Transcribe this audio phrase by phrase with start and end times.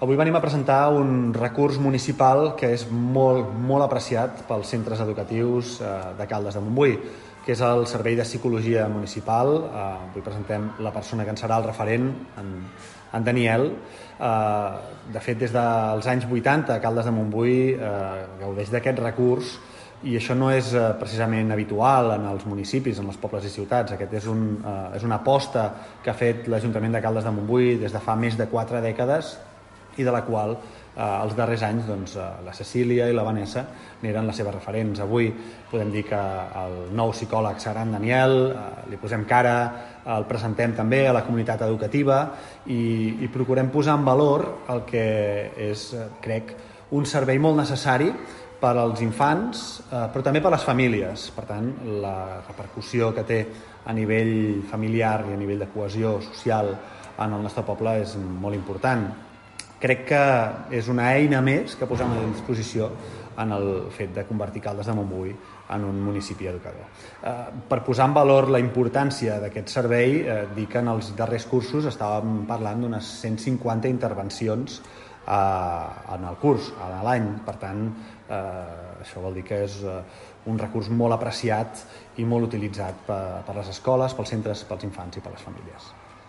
[0.00, 5.74] Avui venim a presentar un recurs municipal que és molt, molt apreciat pels centres educatius
[5.84, 6.94] eh, de Caldes de Montbui,
[7.44, 9.52] que és el Servei de Psicologia Municipal.
[9.68, 12.06] Eh, avui presentem la persona que en serà el referent,
[12.40, 12.54] en,
[13.12, 13.66] en Daniel.
[14.16, 17.58] Eh, de fet, des dels anys 80, Caldes de Montbui
[18.40, 19.52] gaudeix d'aquest recurs
[20.08, 23.98] i això no és eh, precisament habitual en els municipis, en els pobles i ciutats.
[23.98, 25.68] Aquest és, un, eh, és una aposta
[26.00, 29.36] que ha fet l'Ajuntament de Caldes de Montbui des de fa més de quatre dècades
[29.98, 30.56] i de la qual
[31.00, 33.64] eh, els darrers anys doncs, eh, la Cecília i la Vanessa
[34.02, 35.00] n'eren les seves referents.
[35.00, 35.30] Avui
[35.70, 36.20] podem dir que
[36.64, 39.56] el nou psicòleg serà en Daniel, eh, li posem cara,
[40.10, 42.20] el presentem també a la comunitat educativa
[42.66, 45.06] i, i procurem posar en valor el que
[45.70, 46.54] és, eh, crec,
[46.90, 48.10] un servei molt necessari
[48.60, 51.30] per als infants, eh, però també per a les famílies.
[51.36, 53.40] Per tant, la repercussió que té
[53.86, 56.74] a nivell familiar i a nivell de cohesió social
[57.20, 59.08] en el nostre poble és molt important
[59.80, 60.24] crec que
[60.76, 62.90] és una eina més que posem a disposició
[63.40, 65.32] en el fet de convertir Caldes de Montbui
[65.72, 66.88] en un municipi educador.
[67.22, 67.34] Eh,
[67.68, 71.86] per posar en valor la importància d'aquest servei, eh, dir que en els darrers cursos
[71.88, 77.30] estàvem parlant d'unes 150 intervencions eh, en el curs, a l'any.
[77.46, 77.86] Per tant,
[78.28, 80.02] eh, això vol dir que és eh,
[80.50, 81.86] un recurs molt apreciat
[82.18, 85.92] i molt utilitzat per, per les escoles, pels centres, pels infants i per les famílies.